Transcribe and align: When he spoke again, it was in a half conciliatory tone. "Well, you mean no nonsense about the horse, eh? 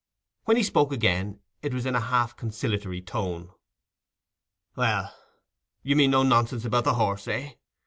When 0.45 0.57
he 0.57 0.63
spoke 0.63 0.91
again, 0.91 1.41
it 1.61 1.75
was 1.75 1.85
in 1.85 1.93
a 1.93 1.99
half 2.01 2.35
conciliatory 2.35 3.03
tone. 3.03 3.51
"Well, 4.75 5.13
you 5.83 5.95
mean 5.95 6.09
no 6.09 6.23
nonsense 6.23 6.65
about 6.65 6.85
the 6.85 6.95
horse, 6.95 7.27
eh? 7.27 7.51